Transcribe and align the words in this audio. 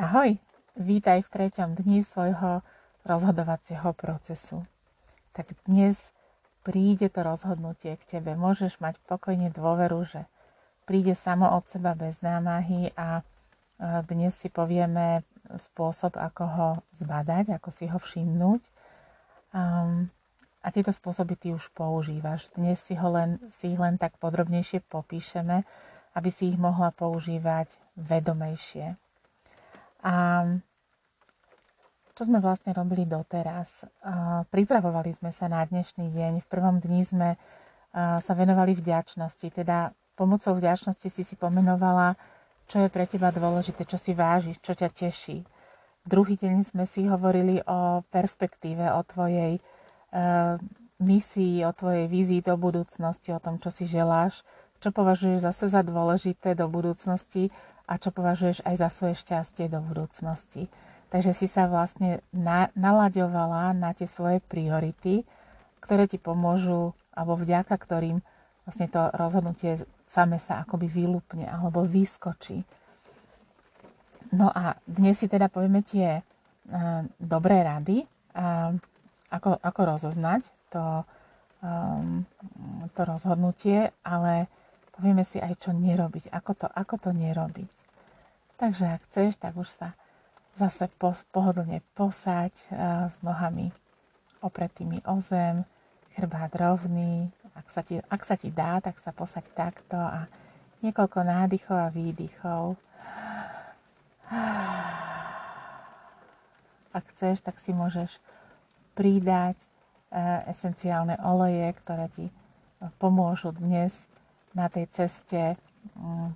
Ahoj, 0.00 0.40
vítaj 0.80 1.20
v 1.20 1.28
treťom 1.28 1.76
dni 1.76 2.00
svojho 2.00 2.64
rozhodovacieho 3.04 3.92
procesu. 3.92 4.64
Tak 5.36 5.52
dnes 5.68 6.16
príde 6.64 7.12
to 7.12 7.20
rozhodnutie 7.20 8.00
k 8.00 8.16
tebe. 8.16 8.32
Môžeš 8.32 8.80
mať 8.80 8.96
pokojne 9.04 9.52
dôveru, 9.52 10.08
že 10.08 10.24
príde 10.88 11.12
samo 11.12 11.52
od 11.52 11.68
seba 11.68 11.92
bez 11.92 12.24
námahy 12.24 12.96
a 12.96 13.20
dnes 14.08 14.40
si 14.40 14.48
povieme 14.48 15.20
spôsob, 15.52 16.16
ako 16.16 16.44
ho 16.48 16.68
zbadať, 16.96 17.60
ako 17.60 17.68
si 17.68 17.84
ho 17.84 18.00
všimnúť. 18.00 18.72
Um, 19.52 20.08
a 20.64 20.72
tieto 20.72 20.96
spôsoby 20.96 21.36
ty 21.36 21.52
už 21.52 21.68
používaš. 21.76 22.48
Dnes 22.56 22.80
si, 22.80 22.96
ho 22.96 23.08
len, 23.12 23.36
si 23.52 23.76
ich 23.76 23.76
len 23.76 24.00
tak 24.00 24.16
podrobnejšie 24.16 24.80
popíšeme, 24.80 25.60
aby 26.16 26.28
si 26.32 26.48
ich 26.48 26.56
mohla 26.56 26.88
používať 26.88 27.76
vedomejšie. 28.00 28.96
A 30.00 30.44
čo 32.16 32.22
sme 32.28 32.40
vlastne 32.40 32.76
robili 32.76 33.08
doteraz? 33.08 33.88
Pripravovali 34.52 35.12
sme 35.12 35.32
sa 35.32 35.48
na 35.48 35.64
dnešný 35.64 36.12
deň. 36.12 36.32
V 36.44 36.48
prvom 36.48 36.76
dni 36.80 37.00
sme 37.04 37.28
sa 37.96 38.32
venovali 38.36 38.76
vďačnosti, 38.76 39.48
teda 39.50 39.96
pomocou 40.14 40.52
vďačnosti 40.52 41.08
si 41.08 41.22
si 41.24 41.34
pomenovala, 41.34 42.14
čo 42.68 42.84
je 42.84 42.92
pre 42.92 43.08
teba 43.08 43.32
dôležité, 43.32 43.88
čo 43.88 43.96
si 43.96 44.12
vážiš, 44.12 44.60
čo 44.60 44.76
ťa 44.76 44.92
teší. 44.92 45.42
Druhý 46.06 46.36
deň 46.36 46.64
sme 46.64 46.84
si 46.84 47.08
hovorili 47.08 47.60
o 47.66 48.04
perspektíve, 48.08 48.88
o 48.94 49.00
tvojej 49.02 49.58
e, 49.58 49.60
misii, 51.02 51.64
o 51.66 51.72
tvojej 51.74 52.06
vízii 52.06 52.40
do 52.46 52.54
budúcnosti, 52.54 53.34
o 53.34 53.42
tom, 53.42 53.58
čo 53.58 53.74
si 53.74 53.90
želáš, 53.90 54.46
čo 54.80 54.94
považuješ 54.94 55.44
zase 55.44 55.66
za 55.68 55.82
dôležité 55.82 56.56
do 56.56 56.70
budúcnosti 56.70 57.50
a 57.90 57.98
čo 57.98 58.14
považuješ 58.14 58.62
aj 58.62 58.74
za 58.78 58.88
svoje 58.88 59.18
šťastie 59.18 59.66
do 59.66 59.82
budúcnosti. 59.82 60.70
Takže 61.10 61.34
si 61.34 61.50
sa 61.50 61.66
vlastne 61.66 62.22
na, 62.30 62.70
nalaďovala 62.78 63.74
na 63.74 63.90
tie 63.90 64.06
svoje 64.06 64.38
priority, 64.46 65.26
ktoré 65.82 66.06
ti 66.06 66.22
pomôžu, 66.22 66.94
alebo 67.10 67.34
vďaka 67.34 67.74
ktorým 67.74 68.22
vlastne 68.62 68.86
to 68.86 69.10
rozhodnutie 69.18 69.82
same 70.06 70.38
sa 70.38 70.62
akoby 70.62 70.86
vylúpne 70.86 71.50
alebo 71.50 71.82
vyskočí. 71.82 72.62
No 74.30 74.46
a 74.54 74.78
dnes 74.86 75.18
si 75.18 75.26
teda 75.26 75.50
povieme 75.50 75.82
tie 75.82 76.22
uh, 76.22 77.02
dobré 77.18 77.66
rady, 77.66 78.06
uh, 78.38 78.70
ako, 79.34 79.58
ako 79.58 79.80
rozoznať 79.82 80.46
to, 80.70 81.02
um, 81.66 82.22
to 82.94 83.00
rozhodnutie, 83.02 83.90
ale 84.06 84.46
povieme 85.00 85.24
si 85.24 85.40
aj, 85.40 85.56
čo 85.64 85.72
nerobiť, 85.72 86.28
ako 86.28 86.52
to, 86.60 86.68
ako 86.68 87.00
to 87.00 87.16
nerobiť. 87.16 87.72
Takže 88.60 89.00
ak 89.00 89.08
chceš, 89.08 89.40
tak 89.40 89.56
už 89.56 89.72
sa 89.72 89.96
zase 90.60 90.92
pohodlne 91.32 91.80
posaď 91.96 92.52
s 93.08 93.16
nohami 93.24 93.72
opretými 94.44 95.00
o 95.08 95.16
zem, 95.24 95.64
chrbát 96.12 96.52
rovný. 96.52 97.32
Ak 97.56 97.72
sa, 97.72 97.80
ti, 97.80 97.96
ak 97.96 98.20
sa 98.28 98.36
ti 98.36 98.52
dá, 98.52 98.84
tak 98.84 99.00
sa 99.00 99.08
posaď 99.16 99.48
takto 99.56 99.96
a 99.96 100.28
niekoľko 100.84 101.24
nádychov 101.24 101.80
a 101.80 101.88
výdychov. 101.88 102.76
Ak 106.92 107.08
chceš, 107.16 107.40
tak 107.40 107.56
si 107.56 107.72
môžeš 107.72 108.20
pridať 108.92 109.56
esenciálne 110.44 111.16
oleje, 111.24 111.72
ktoré 111.80 112.12
ti 112.12 112.28
pomôžu 113.00 113.56
dnes 113.56 114.10
na 114.54 114.66
tej 114.66 114.90
ceste 114.90 115.54
mm, 115.96 116.28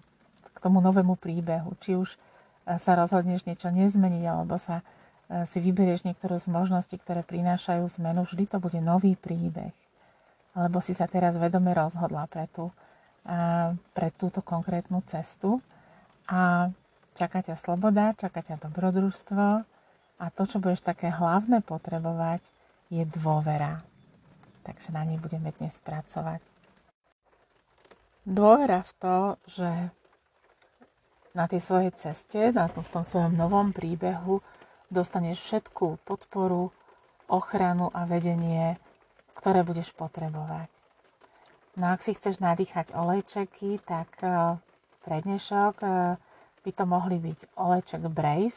k 0.55 0.57
tomu 0.63 0.79
novému 0.79 1.19
príbehu. 1.19 1.75
Či 1.83 1.99
už 1.99 2.15
e, 2.15 2.19
sa 2.79 2.95
rozhodneš 2.95 3.47
niečo 3.47 3.71
nezmeniť, 3.75 4.25
alebo 4.27 4.59
sa 4.59 4.81
e, 4.81 5.45
si 5.49 5.59
vyberieš 5.59 6.07
niektorú 6.07 6.39
z 6.39 6.51
možností, 6.51 6.97
ktoré 6.99 7.27
prinášajú 7.27 7.85
zmenu, 8.01 8.27
vždy 8.27 8.45
to 8.47 8.59
bude 8.63 8.79
nový 8.79 9.19
príbeh. 9.19 9.75
Alebo 10.55 10.79
si 10.79 10.95
sa 10.95 11.11
teraz 11.11 11.35
vedome 11.35 11.75
rozhodla 11.75 12.31
pre, 12.31 12.47
tú, 12.55 12.71
pre 13.91 14.15
túto 14.15 14.39
konkrétnu 14.39 15.03
cestu 15.03 15.59
a 16.31 16.71
čaká 17.19 17.43
ťa 17.43 17.59
sloboda, 17.59 18.15
čaká 18.15 18.39
ťa 18.39 18.63
dobrodružstvo 18.63 19.67
a 20.23 20.25
to, 20.31 20.43
čo 20.47 20.63
budeš 20.63 20.87
také 20.87 21.11
hlavné 21.11 21.59
potrebovať, 21.59 22.39
je 22.87 23.03
dôvera. 23.19 23.83
Takže 24.63 24.95
na 24.95 25.03
nej 25.03 25.19
budeme 25.19 25.51
dnes 25.59 25.75
pracovať. 25.83 26.54
Dôvera 28.25 28.81
v 28.81 28.93
to, 28.97 29.17
že 29.45 29.71
na 31.37 31.45
tej 31.45 31.61
svojej 31.61 31.93
ceste, 31.93 32.57
na 32.57 32.73
tom, 32.73 32.81
v 32.81 32.93
tom 32.97 33.05
svojom 33.05 33.37
novom 33.37 33.69
príbehu 33.77 34.41
dostaneš 34.89 35.45
všetkú 35.45 36.01
podporu, 36.09 36.73
ochranu 37.29 37.93
a 37.93 38.09
vedenie, 38.09 38.81
ktoré 39.37 39.61
budeš 39.61 39.93
potrebovať. 39.93 40.73
No 41.77 41.93
ak 41.93 42.01
si 42.01 42.17
chceš 42.17 42.41
nadýchať 42.41 42.97
olejčeky, 42.97 43.83
tak 43.85 44.09
uh, 44.25 44.57
pre 45.05 45.21
dnešok 45.21 45.75
uh, 45.85 46.17
by 46.65 46.71
to 46.73 46.85
mohli 46.89 47.21
byť 47.21 47.59
olejček 47.61 48.09
Brave 48.09 48.57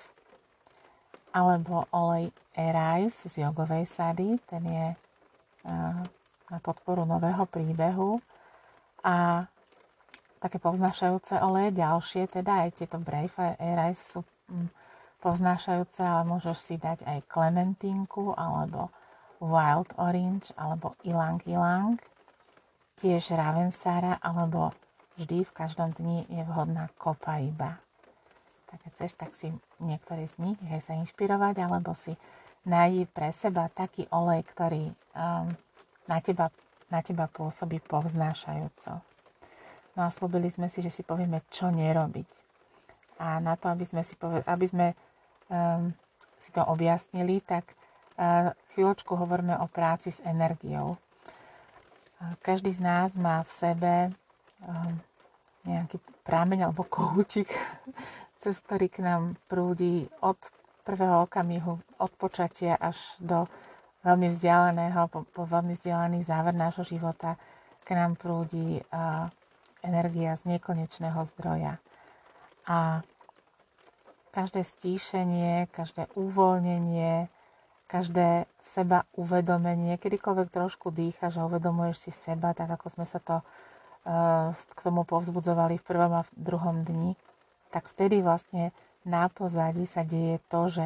alebo 1.35 1.91
olej 1.91 2.31
Arise 2.55 3.27
z 3.27 3.43
jogovej 3.43 3.83
sady. 3.83 4.39
Ten 4.47 4.63
je 4.63 4.87
uh, 4.93 5.99
na 6.47 6.57
podporu 6.63 7.03
nového 7.03 7.43
príbehu. 7.49 8.23
A 9.03 9.43
také 10.37 10.61
povznášajúce 10.61 11.41
oleje, 11.41 11.81
ďalšie, 11.81 12.29
teda 12.29 12.65
aj 12.67 12.81
tieto 12.81 12.97
Brave 13.01 13.57
Air 13.57 13.93
sú 13.97 14.21
mm, 14.49 14.69
povznášajúce, 15.21 16.01
ale 16.05 16.23
môžeš 16.29 16.57
si 16.57 16.75
dať 16.77 17.03
aj 17.03 17.25
klementinku 17.25 18.37
alebo 18.37 18.93
wild 19.41 19.89
orange 19.97 20.53
alebo 20.57 20.97
ilang 21.05 21.41
ilang, 21.45 21.97
tiež 22.97 23.37
ravensara 23.37 24.17
alebo 24.21 24.73
vždy 25.17 25.45
v 25.45 25.51
každom 25.53 25.93
dni 25.93 26.25
je 26.29 26.41
vhodná 26.45 26.89
kopaiba. 26.97 27.81
Tak 28.67 28.77
keď 28.83 28.91
chceš, 28.93 29.11
tak 29.17 29.31
si 29.33 29.53
niektorý 29.81 30.27
z 30.27 30.35
nich 30.41 30.57
nechaj 30.61 30.81
sa 30.81 30.93
inšpirovať 30.97 31.55
alebo 31.65 31.93
si 31.93 32.13
nájdi 32.67 33.07
pre 33.07 33.31
seba 33.31 33.71
taký 33.71 34.05
olej, 34.11 34.43
ktorý 34.43 34.91
um, 34.91 35.47
na, 36.05 36.17
teba, 36.19 36.51
na 36.91 36.99
teba 36.99 37.31
pôsobí 37.31 37.79
povznášajúco. 37.85 39.06
No 39.97 40.05
a 40.05 40.13
slúbili 40.13 40.45
sme 40.53 40.69
si, 40.69 40.85
že 40.85 40.93
si 40.93 41.01
povieme, 41.01 41.41
čo 41.49 41.73
nerobiť. 41.73 42.29
A 43.17 43.41
na 43.41 43.57
to, 43.57 43.73
aby 43.73 43.81
sme, 43.81 44.05
si 44.05 44.13
poved- 44.13 44.45
aby 44.45 44.65
sme 44.69 44.87
um, 45.49 45.89
si 46.37 46.53
to 46.53 46.61
objasnili, 46.61 47.41
tak 47.41 47.73
uh, 48.21 48.53
chvíľočku 48.77 49.17
hovoríme 49.17 49.57
o 49.57 49.65
práci 49.65 50.13
s 50.13 50.21
energiou. 50.21 51.01
Uh, 52.21 52.33
každý 52.45 52.69
z 52.77 52.81
nás 52.85 53.17
má 53.17 53.41
v 53.41 53.51
sebe 53.51 53.93
um, 54.61 55.01
nejaký 55.65 55.97
prámeň 56.21 56.69
alebo 56.69 56.85
kohútik, 56.85 57.49
cez 58.41 58.61
ktorý 58.61 58.93
k 58.93 59.01
nám 59.01 59.33
prúdi 59.49 60.05
od 60.21 60.37
prvého 60.85 61.25
okamihu, 61.25 61.81
od 61.97 62.11
počatia 62.21 62.77
až 62.77 63.01
do 63.17 63.49
veľmi 64.05 64.29
vzdialeného, 64.29 65.09
po, 65.09 65.25
po 65.25 65.43
veľmi 65.49 65.73
vzdialený 65.73 66.21
záver 66.21 66.53
nášho 66.53 66.85
života, 66.85 67.33
k 67.81 67.97
nám 67.97 68.13
prúdi 68.13 68.77
uh, 68.93 69.33
energia 69.81 70.33
z 70.37 70.57
nekonečného 70.57 71.19
zdroja. 71.33 71.81
A 72.67 73.01
každé 74.35 74.61
stíšenie, 74.61 75.71
každé 75.73 76.11
uvoľnenie, 76.13 77.31
každé 77.87 78.45
seba 78.59 79.07
uvedomenie, 79.15 79.95
kedykoľvek 79.95 80.51
trošku 80.51 80.91
dýchaš 80.91 81.39
a 81.39 81.47
uvedomuješ 81.47 81.97
si 82.07 82.11
seba, 82.11 82.51
tak 82.51 82.67
ako 82.67 82.91
sme 82.91 83.05
sa 83.07 83.23
to 83.23 83.39
uh, 83.39 84.51
k 84.51 84.79
tomu 84.83 85.07
povzbudzovali 85.07 85.79
v 85.79 85.87
prvom 85.87 86.19
a 86.19 86.27
v 86.27 86.31
druhom 86.35 86.83
dni, 86.83 87.15
tak 87.71 87.87
vtedy 87.87 88.19
vlastne 88.19 88.75
na 89.07 89.31
pozadí 89.31 89.87
sa 89.87 90.03
deje 90.03 90.43
to, 90.51 90.67
že 90.67 90.85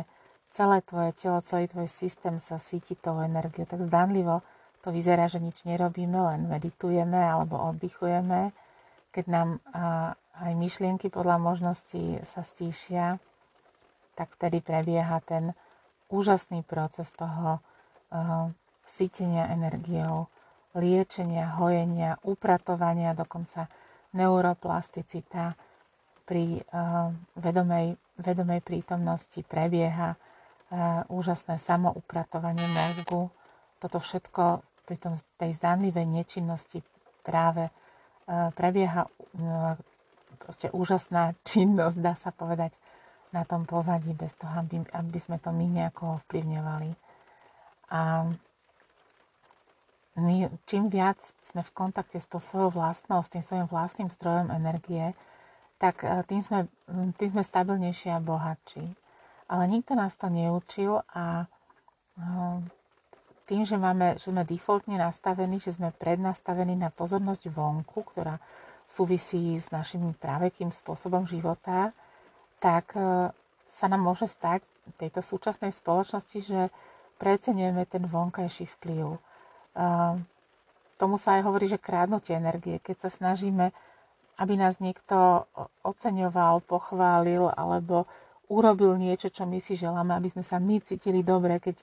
celé 0.53 0.85
tvoje 0.85 1.11
telo, 1.17 1.41
celý 1.41 1.65
tvoj 1.65 1.89
systém 1.89 2.37
sa 2.37 2.61
síti 2.61 2.93
tou 2.93 3.17
energiou. 3.17 3.65
Tak 3.65 3.81
zdanlivo 3.89 4.45
to 4.85 4.93
vyzerá, 4.93 5.25
že 5.25 5.41
nič 5.41 5.65
nerobíme, 5.65 6.17
len 6.17 6.45
meditujeme 6.45 7.17
alebo 7.17 7.57
oddychujeme, 7.57 8.53
keď 9.11 9.25
nám 9.27 9.49
aj 10.41 10.51
myšlienky 10.55 11.11
podľa 11.11 11.37
možností 11.37 12.23
sa 12.23 12.41
stíšia, 12.41 13.19
tak 14.15 14.33
vtedy 14.39 14.63
prebieha 14.63 15.19
ten 15.23 15.51
úžasný 16.11 16.63
proces 16.63 17.11
toho 17.15 17.59
sítenia 18.87 19.51
energiou, 19.51 20.27
liečenia, 20.75 21.59
hojenia, 21.59 22.19
upratovania, 22.23 23.15
dokonca 23.15 23.67
neuroplasticita 24.15 25.55
pri 26.27 26.63
vedomej, 27.35 27.95
vedomej 28.19 28.59
prítomnosti 28.63 29.43
prebieha 29.43 30.15
úžasné 31.11 31.59
samoupratovanie 31.59 32.67
mozgu. 32.71 33.27
Toto 33.79 33.99
všetko 33.99 34.63
pri 34.87 34.95
tom, 34.99 35.15
tej 35.35 35.55
zdanlivej 35.55 36.07
nečinnosti 36.07 36.83
práve 37.23 37.71
prebieha 38.31 39.07
proste 40.41 40.67
úžasná 40.73 41.37
činnosť, 41.45 41.97
dá 42.01 42.13
sa 42.17 42.33
povedať, 42.33 42.75
na 43.31 43.47
tom 43.47 43.63
pozadí, 43.63 44.11
bez 44.11 44.35
toho, 44.35 44.51
aby, 44.59 44.83
aby 44.91 45.19
sme 45.19 45.39
to 45.39 45.55
my 45.55 45.63
nejako 45.63 46.19
ovplyvňovali. 46.19 46.91
A 47.95 48.27
my, 50.19 50.51
čím 50.67 50.91
viac 50.91 51.23
sme 51.39 51.63
v 51.63 51.71
kontakte 51.71 52.19
s 52.19 52.27
tou 52.27 52.43
svojou 52.43 52.75
vlastnou, 52.75 53.23
s 53.23 53.31
tým 53.31 53.39
svojim 53.39 53.67
vlastným 53.71 54.11
zdrojom 54.11 54.51
energie, 54.51 55.15
tak 55.79 56.03
e, 56.03 56.27
tým 56.27 56.43
sme, 56.43 56.59
tým 57.15 57.29
sme 57.31 57.43
stabilnejší 57.47 58.11
a 58.11 58.19
bohatší. 58.19 58.91
Ale 59.47 59.63
nikto 59.71 59.95
nás 59.95 60.19
to 60.19 60.27
neučil 60.27 60.99
a 61.15 61.47
e, 62.19 62.25
tým, 63.45 63.67
že, 63.67 63.75
máme, 63.75 64.17
že 64.21 64.29
sme 64.29 64.47
defaultne 64.47 64.95
nastavení, 64.95 65.57
že 65.57 65.75
sme 65.75 65.93
prednastavení 65.95 66.77
na 66.77 66.93
pozornosť 66.93 67.51
vonku, 67.51 68.05
ktorá 68.07 68.39
súvisí 68.85 69.55
s 69.55 69.71
našim 69.71 70.15
právekým 70.19 70.69
spôsobom 70.69 71.23
života, 71.27 71.95
tak 72.59 72.93
e, 72.95 73.31
sa 73.71 73.85
nám 73.87 74.03
môže 74.03 74.27
stať 74.27 74.67
v 74.91 74.93
tejto 75.07 75.23
súčasnej 75.23 75.71
spoločnosti, 75.71 76.39
že 76.43 76.61
preceňujeme 77.21 77.85
ten 77.85 78.03
vonkajší 78.03 78.65
vplyv. 78.77 79.15
Tomu 80.97 81.15
sa 81.21 81.37
aj 81.37 81.41
hovorí, 81.45 81.69
že 81.69 81.81
krádnutie 81.81 82.33
energie. 82.33 82.81
Keď 82.81 82.97
sa 82.97 83.09
snažíme, 83.13 83.69
aby 84.41 84.53
nás 84.57 84.81
niekto 84.81 85.45
oceňoval, 85.85 86.65
pochválil 86.65 87.53
alebo 87.53 88.09
urobil 88.49 88.97
niečo, 88.97 89.29
čo 89.29 89.45
my 89.45 89.61
si 89.61 89.77
želáme, 89.77 90.11
aby 90.17 90.27
sme 90.33 90.43
sa 90.43 90.57
my 90.57 90.81
cítili 90.81 91.21
dobre, 91.21 91.61
keď 91.61 91.79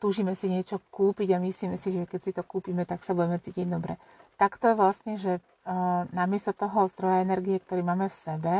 túžime 0.00 0.32
si 0.32 0.48
niečo 0.48 0.80
kúpiť 0.88 1.36
a 1.36 1.42
myslíme 1.44 1.76
si, 1.76 1.92
že 1.92 2.08
keď 2.08 2.20
si 2.24 2.32
to 2.32 2.42
kúpime, 2.42 2.88
tak 2.88 3.04
sa 3.04 3.12
budeme 3.12 3.36
cítiť 3.36 3.68
dobre. 3.68 4.00
Tak 4.40 4.56
to 4.56 4.72
je 4.72 4.76
vlastne, 4.80 5.14
že 5.20 5.38
uh, 5.38 6.08
namiesto 6.16 6.56
toho 6.56 6.88
zdroja 6.88 7.20
energie, 7.20 7.60
ktorý 7.60 7.84
máme 7.84 8.08
v 8.08 8.16
sebe, 8.16 8.54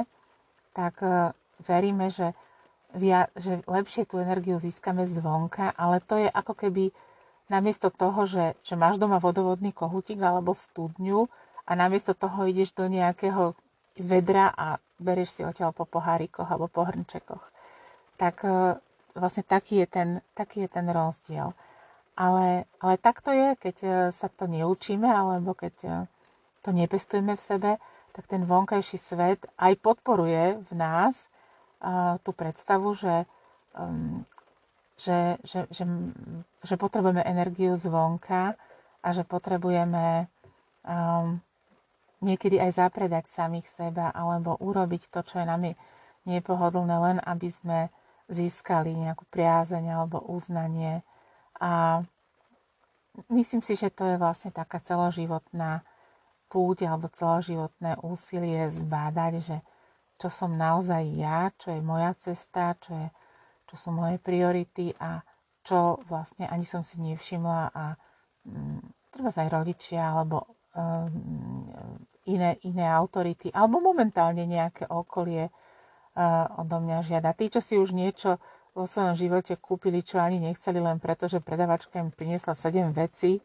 tak 0.77 1.01
uh, 1.01 1.33
veríme, 1.65 2.13
že 2.13 2.37
via, 2.93 3.33
že 3.39 3.65
lepšie 3.65 4.05
tú 4.05 4.21
energiu 4.21 4.61
získame 4.61 5.09
zvonka, 5.09 5.73
ale 5.75 6.05
to 6.05 6.21
je 6.21 6.29
ako 6.29 6.53
keby 6.53 6.93
namiesto 7.51 7.91
toho, 7.91 8.29
že, 8.29 8.55
že 8.63 8.79
máš 8.79 9.01
doma 9.03 9.19
vodovodný 9.19 9.75
kohutík 9.75 10.23
alebo 10.23 10.55
studňu 10.55 11.27
a 11.67 11.73
namiesto 11.75 12.15
toho 12.15 12.47
ideš 12.47 12.75
do 12.75 12.87
nejakého 12.87 13.59
vedra 13.99 14.55
a 14.55 14.79
berieš 15.03 15.41
si 15.41 15.43
odtiaľ 15.43 15.75
po 15.75 15.85
pohárikoch 15.85 16.47
alebo 16.47 16.71
po 16.71 16.87
hrnčekoch. 16.87 17.43
Tak 18.17 18.37
e, 18.47 18.51
vlastne 19.15 19.43
taký 19.43 19.85
je 19.85 19.87
ten, 19.87 20.09
taký 20.35 20.67
je 20.67 20.71
ten 20.71 20.87
rozdiel. 20.89 21.53
Ale, 22.19 22.69
ale 22.83 22.95
tak 23.01 23.25
to 23.25 23.33
je, 23.33 23.57
keď 23.57 23.77
e, 23.81 23.91
sa 24.13 24.29
to 24.29 24.45
neučíme 24.45 25.09
alebo 25.09 25.57
keď 25.57 25.75
e, 25.85 25.91
to 26.61 26.71
nepestujeme 26.77 27.33
v 27.33 27.41
sebe, 27.41 27.71
tak 28.13 28.27
ten 28.27 28.45
vonkajší 28.45 28.99
svet 28.99 29.47
aj 29.57 29.81
podporuje 29.81 30.61
v 30.61 30.73
nás 30.77 31.31
tú 32.21 32.37
predstavu, 32.37 32.93
že, 32.93 33.25
um, 33.73 34.29
že, 35.01 35.41
že, 35.41 35.65
že, 35.73 35.85
že 36.61 36.75
potrebujeme 36.77 37.25
energiu 37.25 37.73
zvonka 37.81 38.53
a 39.01 39.09
že 39.17 39.25
potrebujeme 39.25 40.29
um, 40.85 41.41
niekedy 42.21 42.61
aj 42.61 42.77
zapredať 42.77 43.25
samých 43.25 43.65
seba 43.65 44.13
alebo 44.13 44.61
urobiť 44.61 45.09
to, 45.09 45.25
čo 45.25 45.41
je 45.41 45.47
nami 45.49 45.73
nepohodlné, 46.29 46.97
len 47.01 47.17
aby 47.25 47.49
sme 47.49 47.89
získali 48.31 48.95
nejakú 48.95 49.27
priazeň 49.29 49.85
alebo 49.91 50.23
uznanie. 50.31 51.03
A 51.59 52.01
myslím 53.29 53.61
si, 53.61 53.75
že 53.75 53.91
to 53.91 54.07
je 54.07 54.17
vlastne 54.17 54.55
taká 54.55 54.79
celoživotná 54.81 55.83
púť 56.51 56.87
alebo 56.87 57.11
celoživotné 57.11 58.01
úsilie 58.03 58.71
zbádať, 58.71 59.33
že 59.43 59.57
čo 60.19 60.29
som 60.29 60.55
naozaj 60.55 61.03
ja, 61.17 61.51
čo 61.55 61.75
je 61.75 61.81
moja 61.81 62.13
cesta, 62.19 62.77
čo, 62.79 62.93
je, 62.93 63.09
čo 63.71 63.75
sú 63.79 63.89
moje 63.95 64.19
priority 64.19 64.93
a 64.99 65.23
čo 65.65 66.01
vlastne 66.09 66.51
ani 66.51 66.67
som 66.67 66.83
si 66.83 66.99
nevšimla 66.99 67.73
a 67.73 67.85
um, 68.49 68.81
treba 69.13 69.31
aj 69.31 69.49
rodičia 69.49 70.13
alebo 70.13 70.59
um, 70.75 71.65
iné, 72.29 72.59
iné 72.67 72.87
autority 72.89 73.53
alebo 73.55 73.81
momentálne 73.81 74.45
nejaké 74.45 74.89
okolie 74.89 75.49
odo 76.61 76.77
mňa 76.81 76.99
žiada. 77.07 77.33
Tí, 77.33 77.49
čo 77.49 77.61
si 77.65 77.81
už 77.81 77.97
niečo 77.97 78.37
vo 78.75 78.87
svojom 78.87 79.19
živote 79.19 79.59
kúpili, 79.59 80.05
čo 80.05 80.23
ani 80.23 80.39
nechceli 80.39 80.79
len 80.79 81.03
preto, 81.03 81.27
že 81.27 81.43
predavačka 81.43 81.99
im 81.99 82.15
priniesla 82.15 82.55
7 82.55 82.95
vecí, 82.95 83.43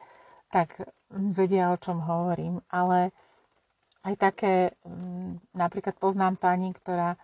tak 0.54 0.78
vedia, 1.10 1.74
o 1.74 1.78
čom 1.82 2.04
hovorím. 2.06 2.62
Ale 2.70 3.10
aj 4.06 4.14
také, 4.22 4.54
mm, 4.86 5.58
napríklad 5.58 5.98
poznám 5.98 6.38
pani, 6.38 6.70
ktorá 6.72 7.18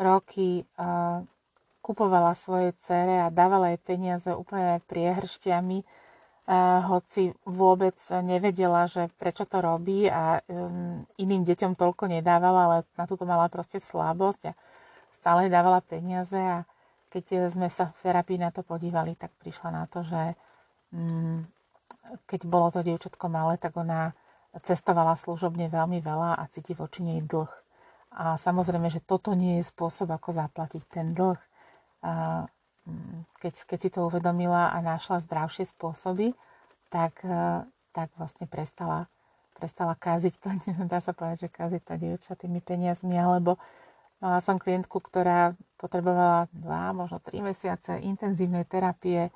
roky 0.00 0.64
uh, 0.80 1.20
kupovala 1.84 2.32
svoje 2.32 2.72
cere 2.80 3.20
a 3.20 3.28
dávala 3.28 3.76
jej 3.76 3.80
peniaze 3.84 4.30
úplne 4.32 4.80
priehršťami, 4.88 5.78
uh, 5.84 6.80
hoci 6.88 7.36
vôbec 7.44 8.00
nevedela, 8.24 8.88
že 8.88 9.12
prečo 9.20 9.44
to 9.44 9.60
robí 9.60 10.08
a 10.08 10.40
um, 10.48 11.04
iným 11.20 11.44
deťom 11.44 11.76
toľko 11.76 12.08
nedávala, 12.08 12.60
ale 12.64 12.76
na 12.96 13.04
túto 13.04 13.28
mala 13.28 13.52
proste 13.52 13.76
slabosť 13.76 14.42
a 14.50 14.52
stále 15.22 15.46
dávala 15.46 15.78
peniaze 15.78 16.34
a 16.34 16.66
keď 17.06 17.46
sme 17.54 17.70
sa 17.70 17.94
v 17.94 18.10
terapii 18.10 18.42
na 18.42 18.50
to 18.50 18.66
podívali, 18.66 19.14
tak 19.14 19.30
prišla 19.38 19.70
na 19.70 19.84
to, 19.86 20.02
že 20.02 20.34
um, 20.90 21.46
keď 22.26 22.40
bolo 22.50 22.74
to 22.74 22.82
dievčatko 22.82 23.30
malé, 23.30 23.54
tak 23.54 23.78
ona 23.78 24.10
cestovala 24.66 25.14
služobne 25.14 25.70
veľmi 25.70 26.02
veľa 26.02 26.42
a 26.42 26.42
cíti 26.50 26.74
voči 26.74 27.06
nej 27.06 27.22
dlh. 27.22 27.48
A 28.12 28.36
samozrejme, 28.36 28.92
že 28.92 29.00
toto 29.00 29.32
nie 29.32 29.62
je 29.62 29.70
spôsob, 29.70 30.12
ako 30.12 30.36
zaplatiť 30.36 30.82
ten 30.90 31.16
dlh. 31.16 31.38
A 32.04 32.44
mm, 32.84 33.38
keď, 33.40 33.52
keď 33.64 33.78
si 33.78 33.88
to 33.88 34.04
uvedomila 34.04 34.74
a 34.74 34.84
našla 34.84 35.24
zdravšie 35.24 35.64
spôsoby, 35.70 36.36
tak, 36.92 37.24
e, 37.24 37.64
tak 37.96 38.12
vlastne 38.20 38.44
prestala, 38.44 39.08
prestala 39.56 39.96
kaziť 39.96 40.34
to, 40.36 40.48
dá 40.92 41.00
sa 41.00 41.16
povedať, 41.16 41.48
že 41.48 41.54
kaziť 41.54 41.82
to 41.88 41.94
dievča 41.96 42.32
tými 42.36 42.60
peniazmi, 42.60 43.16
alebo 43.16 43.56
mala 44.22 44.38
som 44.38 44.62
klientku, 44.62 45.02
ktorá 45.02 45.58
potrebovala 45.82 46.46
dva, 46.54 46.94
možno 46.94 47.18
tri 47.18 47.42
mesiace 47.42 47.98
intenzívnej 47.98 48.62
terapie 48.62 49.34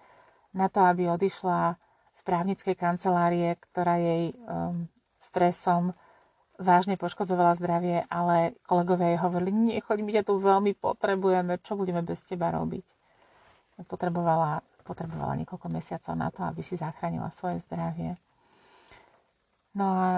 na 0.54 0.70
to, 0.70 0.86
aby 0.86 1.10
odišla 1.10 1.74
z 2.14 2.20
právnickej 2.22 2.78
kancelárie, 2.78 3.58
ktorá 3.58 3.98
jej 3.98 4.32
um, 4.46 4.86
stresom 5.18 5.92
vážne 6.56 6.96
poškodzovala 6.96 7.58
zdravie, 7.58 8.08
ale 8.08 8.56
kolegovia 8.64 9.12
jej 9.12 9.20
hovorili, 9.20 9.52
nechoď, 9.52 9.98
my 10.00 10.10
ťa 10.16 10.24
tu 10.24 10.40
veľmi 10.40 10.72
potrebujeme, 10.78 11.60
čo 11.60 11.76
budeme 11.76 12.00
bez 12.00 12.24
teba 12.24 12.48
robiť. 12.48 12.86
Potrebovala, 13.84 14.64
potrebovala 14.88 15.36
niekoľko 15.36 15.68
mesiacov 15.68 16.14
na 16.16 16.32
to, 16.32 16.48
aby 16.48 16.64
si 16.64 16.80
zachránila 16.80 17.28
svoje 17.28 17.60
zdravie. 17.60 18.16
No 19.76 19.84
a 19.92 20.08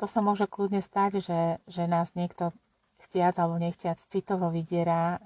to 0.00 0.08
sa 0.08 0.24
môže 0.24 0.48
kľudne 0.48 0.80
stať, 0.80 1.20
že, 1.20 1.40
že 1.68 1.84
nás 1.84 2.16
niekto 2.16 2.56
chtiac 3.00 3.40
alebo 3.40 3.56
nechtiac 3.56 3.96
citovo 3.96 4.52
vydiera 4.52 5.16
a, 5.16 5.18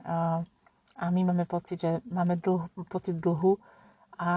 a 0.99 1.05
my 1.11 1.35
máme 1.35 1.45
pocit, 1.45 1.83
že 1.83 1.91
máme 2.07 2.39
dlh, 2.39 2.71
pocit 2.87 3.19
dlhu 3.19 3.59
a, 4.19 4.23
a 4.23 4.31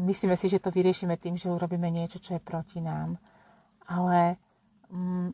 myslíme 0.00 0.36
si, 0.40 0.48
že 0.48 0.58
to 0.58 0.72
vyriešime 0.72 1.20
tým, 1.20 1.36
že 1.36 1.52
urobíme 1.52 1.92
niečo, 1.92 2.16
čo 2.16 2.36
je 2.36 2.40
proti 2.40 2.80
nám 2.80 3.20
ale 3.86 4.36
um, 4.90 5.30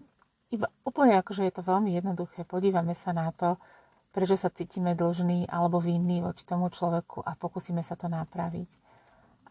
iba 0.52 0.69
úplne 0.85 1.17
akože 1.21 1.49
je 1.49 1.55
to 1.57 1.62
veľmi 1.64 1.97
jednoduché. 1.97 2.45
Podívame 2.45 2.93
sa 2.93 3.17
na 3.17 3.33
to, 3.33 3.57
prečo 4.12 4.37
sa 4.37 4.52
cítime 4.52 4.93
dlžní 4.93 5.49
alebo 5.49 5.81
vinní 5.81 6.21
voči 6.21 6.45
tomu 6.45 6.69
človeku 6.69 7.25
a 7.25 7.33
pokúsime 7.33 7.81
sa 7.81 7.97
to 7.97 8.12
napraviť. 8.12 8.69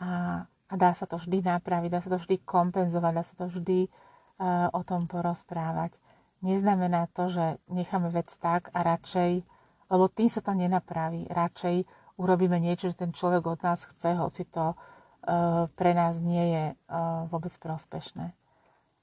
A, 0.01 0.46
a 0.46 0.74
dá 0.78 0.94
sa 0.94 1.10
to 1.10 1.18
vždy 1.18 1.42
napraviť, 1.42 1.90
dá 1.90 2.00
sa 2.01 2.13
to 2.13 2.22
vždy 2.22 2.46
kompenzovať, 2.46 3.12
dá 3.13 3.24
sa 3.25 3.36
to 3.38 3.46
vždy 3.50 3.90
uh, 3.90 4.70
o 4.70 4.82
tom 4.86 5.10
porozprávať. 5.10 5.98
Neznamená 6.41 7.05
to, 7.13 7.29
že 7.29 7.62
necháme 7.69 8.10
vec 8.10 8.33
tak 8.41 8.74
a 8.74 8.81
radšej, 8.81 9.45
lebo 9.93 10.10
tým 10.10 10.29
sa 10.29 10.41
to 10.41 10.57
nenapraví, 10.57 11.29
radšej 11.29 11.86
urobíme 12.17 12.57
niečo, 12.57 12.89
že 12.89 13.05
ten 13.05 13.13
človek 13.13 13.45
od 13.45 13.60
nás 13.62 13.86
chce, 13.86 14.17
hoci 14.17 14.50
to 14.50 14.74
uh, 14.74 15.69
pre 15.77 15.93
nás 15.93 16.17
nie 16.21 16.45
je 16.50 16.65
uh, 16.74 17.29
vôbec 17.29 17.53
prospešné. 17.62 18.33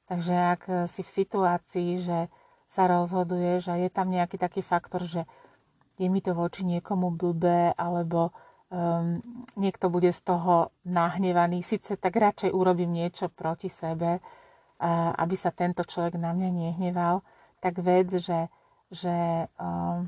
Takže 0.08 0.34
ak 0.34 0.62
si 0.88 1.04
v 1.04 1.14
situácii, 1.20 1.90
že 2.00 2.18
sa 2.64 2.88
rozhoduje, 2.88 3.60
že 3.60 3.76
je 3.76 3.88
tam 3.92 4.08
nejaký 4.08 4.40
taký 4.40 4.64
faktor, 4.64 5.04
že 5.04 5.28
je 6.00 6.08
mi 6.08 6.24
to 6.24 6.32
voči 6.32 6.64
niekomu 6.64 7.12
blbé, 7.12 7.76
alebo 7.76 8.32
um, 8.72 9.20
niekto 9.56 9.92
bude 9.92 10.08
z 10.08 10.20
toho 10.24 10.72
nahnevaný, 10.88 11.60
síce 11.60 12.00
tak 12.00 12.16
radšej 12.16 12.54
urobím 12.54 12.92
niečo 12.92 13.28
proti 13.28 13.68
sebe, 13.68 14.24
aby 15.18 15.34
sa 15.34 15.50
tento 15.50 15.82
človek 15.82 16.14
na 16.14 16.30
mňa 16.30 16.50
nehneval, 16.54 17.26
tak 17.58 17.82
vec, 17.82 18.14
že, 18.14 18.46
že 18.94 19.46
um, 19.58 20.06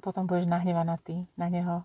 potom 0.00 0.24
budeš 0.24 0.48
nahnevaná 0.48 0.96
ty 1.04 1.28
na 1.36 1.52
neho. 1.52 1.84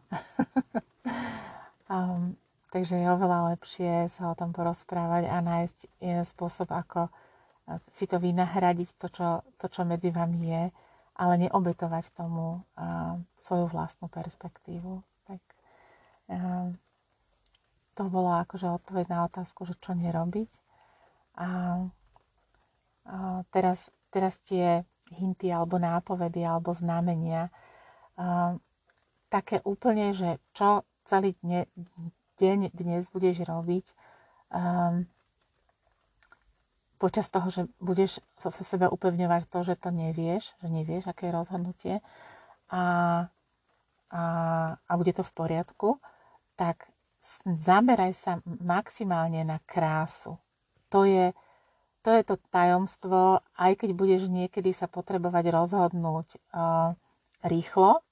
um, 1.91 2.35
Takže 2.73 2.97
je 2.97 3.05
oveľa 3.05 3.53
lepšie 3.53 4.09
sa 4.09 4.33
o 4.33 4.37
tom 4.39 4.49
porozprávať 4.49 5.29
a 5.29 5.45
nájsť 5.45 5.93
spôsob, 6.25 6.73
ako 6.73 7.05
si 7.93 8.09
to 8.09 8.17
vynahradiť, 8.17 8.97
to 8.97 9.13
čo, 9.13 9.45
to, 9.61 9.69
čo 9.69 9.85
medzi 9.85 10.09
vami 10.09 10.41
je 10.49 10.63
ale 11.13 11.45
neobetovať 11.45 12.09
tomu 12.17 12.65
uh, 12.73 13.21
svoju 13.37 13.69
vlastnú 13.69 14.09
perspektívu. 14.09 15.05
Tak 15.29 15.41
uh, 16.33 16.73
to 17.93 18.03
bolo 18.09 18.33
akože 18.41 18.65
odpoveď 18.81 19.05
na 19.13 19.19
otázku, 19.29 19.69
že 19.69 19.77
čo 19.77 19.93
nerobiť. 19.93 20.49
A 21.37 21.47
uh, 21.81 23.39
teraz, 23.49 23.89
teraz 24.13 24.37
tie 24.41 24.85
hinty 25.13 25.49
alebo 25.49 25.81
nápovedy 25.81 26.45
alebo 26.45 26.73
znamenia 26.73 27.49
uh, 28.17 28.55
také 29.33 29.61
úplne, 29.65 30.13
že 30.13 30.37
čo 30.53 30.85
celý 31.03 31.33
dne, 31.41 31.65
deň 32.37 32.69
dnes 32.73 33.09
budeš 33.09 33.43
robiť, 33.43 33.85
um, 34.53 35.09
počas 37.03 37.27
toho, 37.27 37.51
že 37.51 37.67
budeš 37.83 38.23
v 38.39 38.63
sebe 38.63 38.87
upevňovať 38.87 39.51
to, 39.51 39.59
že 39.67 39.75
to 39.75 39.91
nevieš, 39.91 40.55
že 40.63 40.67
nevieš, 40.71 41.11
aké 41.11 41.27
je 41.27 41.35
rozhodnutie 41.35 41.95
a, 42.71 42.83
a, 44.07 44.23
a 44.79 44.91
bude 44.95 45.11
to 45.11 45.19
v 45.27 45.35
poriadku, 45.35 45.99
tak 46.55 46.87
zameraj 47.43 48.15
sa 48.15 48.39
maximálne 48.45 49.43
na 49.43 49.59
krásu. 49.67 50.39
To 50.93 51.09
je, 51.09 51.33
to 52.05 52.09
je 52.13 52.21
to 52.21 52.35
tajomstvo, 52.53 53.41
aj 53.57 53.71
keď 53.81 53.89
budeš 53.97 54.29
niekedy 54.29 54.69
sa 54.69 54.85
potrebovať 54.85 55.50
rozhodnúť 55.50 56.38
uh, 56.53 56.93
rýchlo, 57.41 58.05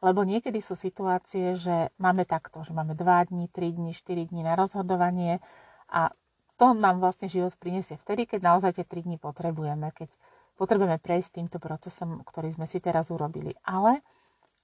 lebo 0.00 0.24
niekedy 0.24 0.60
sú 0.60 0.76
situácie, 0.76 1.56
že 1.56 1.92
máme 2.00 2.24
takto, 2.24 2.60
že 2.64 2.72
máme 2.72 2.96
2 2.96 3.32
dní, 3.32 3.48
3 3.48 3.76
dní, 3.76 3.90
4 3.92 4.28
dní 4.32 4.40
na 4.44 4.56
rozhodovanie 4.56 5.40
a 5.88 6.12
to 6.60 6.76
nám 6.76 7.00
vlastne 7.00 7.28
život 7.28 7.56
prinesie 7.56 7.96
vtedy, 7.96 8.28
keď 8.28 8.40
naozaj 8.44 8.76
tie 8.76 8.84
3 8.84 9.08
dní 9.08 9.16
potrebujeme, 9.16 9.88
keď 9.96 10.12
potrebujeme 10.60 11.00
prejsť 11.00 11.40
týmto 11.40 11.56
procesom, 11.56 12.20
ktorý 12.20 12.52
sme 12.52 12.68
si 12.68 12.84
teraz 12.84 13.08
urobili. 13.08 13.56
Ale 13.64 14.04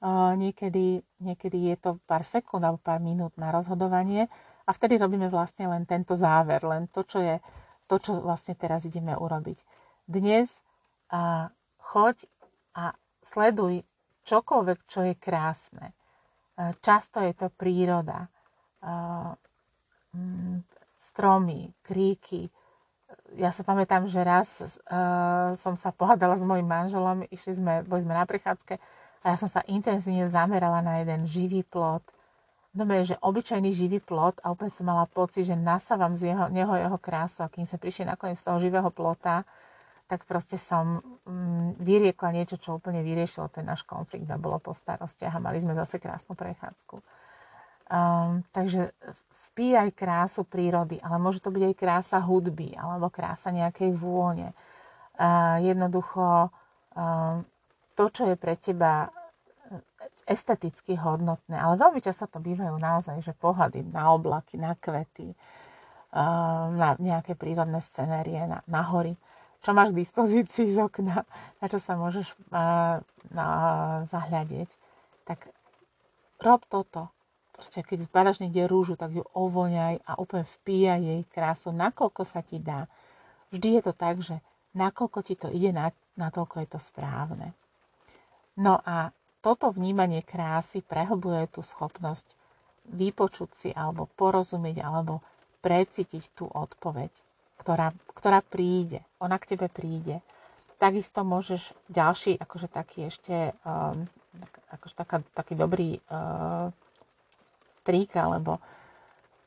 uh, 0.04 0.36
niekedy, 0.36 1.00
niekedy 1.24 1.72
je 1.72 1.76
to 1.80 1.90
pár 2.04 2.20
sekúnd 2.20 2.60
alebo 2.60 2.80
pár 2.80 3.00
minút 3.00 3.32
na 3.40 3.48
rozhodovanie 3.48 4.28
a 4.66 4.70
vtedy 4.74 4.98
robíme 4.98 5.30
vlastne 5.30 5.70
len 5.70 5.86
tento 5.86 6.18
záver, 6.18 6.66
len 6.66 6.90
to, 6.90 7.06
čo 7.06 7.22
je 7.22 7.38
to, 7.86 8.02
čo 8.02 8.18
vlastne 8.18 8.58
teraz 8.58 8.82
ideme 8.82 9.14
urobiť. 9.14 9.62
Dnes 10.10 10.58
uh, 11.14 11.46
choď 11.78 12.26
a 12.74 12.98
sleduj 13.22 13.86
čokoľvek, 14.26 14.78
čo 14.90 15.06
je 15.06 15.14
krásne. 15.14 15.94
Uh, 16.58 16.74
často 16.82 17.22
je 17.22 17.30
to 17.30 17.46
príroda. 17.54 18.26
Uh, 18.82 19.38
stromy, 20.98 21.70
kríky. 21.86 22.50
Ja 23.38 23.54
sa 23.54 23.62
pamätám, 23.62 24.10
že 24.10 24.26
raz 24.26 24.58
uh, 24.58 25.54
som 25.54 25.78
sa 25.78 25.94
pohádala 25.94 26.34
s 26.34 26.42
mojim 26.42 26.66
manželom, 26.66 27.22
išli 27.30 27.54
sme, 27.54 27.86
boli 27.86 28.02
sme 28.02 28.18
na 28.18 28.26
prechádzke 28.26 28.82
a 29.22 29.24
ja 29.30 29.36
som 29.38 29.46
sa 29.46 29.62
intenzívne 29.70 30.26
zamerala 30.26 30.82
na 30.82 31.02
jeden 31.02 31.22
živý 31.26 31.62
plot. 31.62 32.02
Dobre, 32.76 33.08
že 33.08 33.16
obyčajný 33.24 33.72
živý 33.72 34.04
plot 34.04 34.44
a 34.44 34.52
úplne 34.52 34.68
som 34.68 34.84
mala 34.84 35.08
pocit, 35.08 35.48
že 35.48 35.56
nasávam 35.56 36.12
z 36.12 36.36
jeho, 36.36 36.52
neho 36.52 36.76
jeho 36.76 37.00
krásu 37.00 37.40
a 37.40 37.48
kým 37.48 37.64
sa 37.64 37.80
prišli 37.80 38.04
nakoniec 38.04 38.36
z 38.36 38.44
toho 38.44 38.60
živého 38.60 38.92
plota, 38.92 39.48
tak 40.04 40.28
proste 40.28 40.60
som 40.60 41.00
mm, 41.24 41.80
vyriekla 41.80 42.36
niečo, 42.36 42.60
čo 42.60 42.76
úplne 42.76 43.00
vyriešilo 43.00 43.48
ten 43.48 43.64
náš 43.64 43.80
konflikt 43.88 44.28
a 44.28 44.36
bolo 44.36 44.60
po 44.60 44.76
starostiach 44.76 45.34
a 45.34 45.40
mali 45.40 45.56
sme 45.56 45.72
zase 45.72 45.96
krásnu 45.96 46.36
prechádzku. 46.36 47.00
Um, 47.88 48.44
takže 48.52 48.92
aj 49.56 49.96
krásu 49.96 50.44
prírody, 50.44 51.00
ale 51.00 51.16
môže 51.16 51.40
to 51.40 51.48
byť 51.48 51.62
aj 51.72 51.74
krása 51.80 52.20
hudby 52.20 52.76
alebo 52.76 53.08
krása 53.08 53.48
nejakej 53.56 53.96
vône. 53.96 54.52
Uh, 55.16 55.64
jednoducho 55.64 56.52
uh, 56.52 57.40
to, 57.96 58.04
čo 58.12 58.28
je 58.28 58.36
pre 58.36 58.52
teba 58.60 59.08
esteticky 60.26 60.98
hodnotné, 60.98 61.54
ale 61.54 61.78
veľmi 61.78 62.02
často 62.02 62.26
to 62.26 62.42
bývajú 62.42 62.74
naozaj, 62.76 63.22
že 63.22 63.32
pohľady 63.38 63.86
na 63.94 64.10
oblaky, 64.10 64.58
na 64.58 64.74
kvety, 64.74 65.32
uh, 65.32 66.66
na 66.74 66.98
nejaké 66.98 67.38
prírodné 67.38 67.78
scenérie, 67.78 68.42
na, 68.44 68.60
na 68.66 68.82
hory, 68.82 69.14
čo 69.62 69.70
máš 69.70 69.94
k 69.94 70.02
dispozícii 70.02 70.74
z 70.74 70.82
okna, 70.82 71.22
na 71.62 71.66
čo 71.70 71.78
sa 71.78 71.94
môžeš 71.94 72.34
uh, 72.50 72.98
na, 73.30 73.46
zahľadieť, 74.10 74.70
tak 75.22 75.46
rob 76.42 76.66
toto 76.66 77.14
Proste 77.56 77.80
keď 77.80 78.04
zbadaš 78.04 78.44
niekde 78.44 78.68
rúžu, 78.68 79.00
tak 79.00 79.16
ju 79.16 79.24
ovoňaj 79.32 80.04
a 80.04 80.20
úplne 80.20 80.44
vpíjaj 80.44 81.00
jej 81.00 81.22
krásu, 81.32 81.72
nakoľko 81.72 82.22
sa 82.28 82.44
ti 82.44 82.60
dá. 82.60 82.84
Vždy 83.48 83.80
je 83.80 83.82
to 83.88 83.92
tak, 83.96 84.20
že 84.20 84.44
nakoľko 84.76 85.18
ti 85.24 85.40
to 85.40 85.48
ide, 85.48 85.72
natoľko 86.20 86.60
je 86.60 86.68
to 86.68 86.76
správne. 86.76 87.56
No 88.60 88.76
a 88.84 89.08
toto 89.46 89.70
vnímanie 89.70 90.26
krásy 90.26 90.82
prehlbuje 90.82 91.46
tú 91.54 91.62
schopnosť 91.62 92.34
vypočuť 92.90 93.50
si 93.54 93.70
alebo 93.70 94.10
porozumieť 94.18 94.82
alebo 94.82 95.22
precítiť 95.62 96.34
tú 96.34 96.50
odpoveď, 96.50 97.14
ktorá, 97.62 97.94
ktorá 98.10 98.42
príde. 98.42 99.06
Ona 99.22 99.38
k 99.38 99.54
tebe 99.54 99.70
príde. 99.70 100.18
Takisto 100.82 101.22
môžeš 101.22 101.78
ďalší, 101.86 102.42
akože 102.42 102.66
taký 102.66 103.06
ešte, 103.06 103.54
um, 103.62 104.10
akože 104.74 104.94
taká, 104.98 105.22
taký 105.30 105.54
dobrý 105.54 106.02
uh, 106.10 106.74
trik 107.86 108.18
alebo 108.18 108.58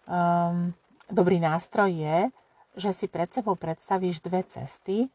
um, 0.08 0.72
dobrý 1.12 1.44
nástroj 1.44 1.92
je, 1.92 2.18
že 2.80 2.92
si 2.96 3.06
pred 3.12 3.28
sebou 3.28 3.60
predstavíš 3.60 4.24
dve 4.24 4.48
cesty 4.48 5.12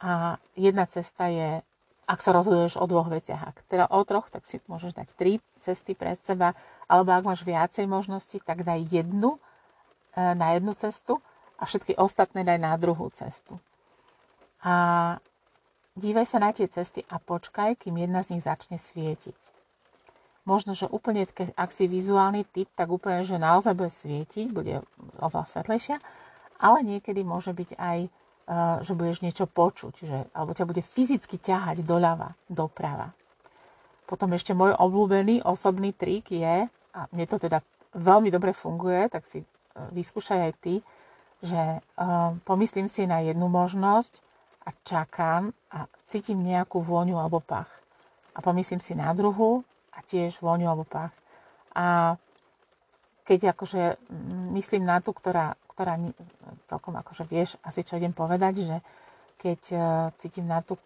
a 0.00 0.40
jedna 0.56 0.88
cesta 0.88 1.28
je, 1.28 1.60
ak 2.06 2.18
sa 2.18 2.34
rozhoduješ 2.34 2.76
o 2.78 2.84
dvoch 2.90 3.08
veciach, 3.08 3.42
ak 3.54 3.56
teda 3.70 3.86
o 3.88 4.00
troch, 4.02 4.28
tak 4.28 4.44
si 4.44 4.58
môžeš 4.66 4.92
dať 4.92 5.08
tri 5.14 5.38
cesty 5.62 5.94
pred 5.94 6.18
seba, 6.20 6.58
alebo 6.90 7.14
ak 7.14 7.24
máš 7.24 7.40
viacej 7.46 7.86
možností, 7.86 8.42
tak 8.42 8.66
daj 8.66 8.82
jednu 8.90 9.38
e, 9.38 9.40
na 10.34 10.58
jednu 10.58 10.74
cestu 10.74 11.22
a 11.56 11.66
všetky 11.66 11.94
ostatné 11.94 12.42
daj 12.42 12.58
na 12.58 12.74
druhú 12.74 13.06
cestu. 13.14 13.62
A 14.66 15.16
dívaj 15.94 16.26
sa 16.26 16.42
na 16.42 16.50
tie 16.50 16.66
cesty 16.66 17.06
a 17.06 17.22
počkaj, 17.22 17.78
kým 17.78 17.98
jedna 18.02 18.26
z 18.26 18.34
nich 18.36 18.42
začne 18.42 18.76
svietiť 18.78 19.52
možno, 20.42 20.74
že 20.74 20.90
úplne, 20.90 21.26
ak 21.54 21.70
si 21.70 21.86
vizuálny 21.86 22.42
typ, 22.50 22.66
tak 22.74 22.90
úplne, 22.90 23.22
že 23.22 23.38
naozaj 23.38 23.74
bude 23.78 23.92
svietiť, 23.92 24.46
bude 24.50 24.82
oveľa 25.22 25.46
svetlejšia, 25.46 25.96
ale 26.58 26.78
niekedy 26.82 27.22
môže 27.22 27.54
byť 27.54 27.78
aj, 27.78 27.98
že 28.82 28.92
budeš 28.92 29.22
niečo 29.22 29.46
počuť, 29.46 29.94
že, 30.02 30.18
alebo 30.34 30.52
ťa 30.52 30.68
bude 30.68 30.82
fyzicky 30.82 31.38
ťahať 31.38 31.86
doľava, 31.86 32.34
doprava. 32.50 33.14
Potom 34.06 34.34
ešte 34.34 34.52
môj 34.52 34.76
obľúbený 34.76 35.46
osobný 35.46 35.94
trik 35.94 36.28
je, 36.28 36.68
a 36.68 37.00
mne 37.14 37.24
to 37.24 37.40
teda 37.40 37.64
veľmi 37.96 38.28
dobre 38.28 38.52
funguje, 38.52 39.08
tak 39.08 39.24
si 39.24 39.40
e, 39.40 39.46
vyskúšaj 39.96 40.40
aj 40.48 40.54
ty, 40.60 40.74
že 41.42 41.58
um, 41.98 42.38
pomyslím 42.46 42.86
si 42.86 43.02
na 43.02 43.18
jednu 43.18 43.50
možnosť 43.50 44.22
a 44.62 44.70
čakám 44.86 45.50
a 45.74 45.90
cítim 46.06 46.38
nejakú 46.38 46.78
vôňu 46.78 47.18
alebo 47.18 47.42
pach. 47.42 47.82
A 48.32 48.38
pomyslím 48.38 48.78
si 48.78 48.94
na 48.94 49.10
druhú 49.10 49.66
a 49.90 50.06
tiež 50.06 50.38
vôňu 50.38 50.70
alebo 50.70 50.86
pach. 50.86 51.10
A 51.74 52.14
keď 53.26 53.58
akože 53.58 53.98
myslím 54.54 54.86
na 54.86 55.02
tú, 55.02 55.10
ktorá, 55.10 55.58
ktorá 55.72 55.96
celkom 56.68 56.94
akože 57.00 57.24
vieš 57.26 57.56
asi 57.64 57.82
čo 57.82 57.96
idem 57.96 58.12
povedať, 58.12 58.54
že 58.62 58.76
keď 59.40 59.60
uh, 59.74 59.82
cítim 60.22 60.46
na 60.46 60.62
tú, 60.62 60.78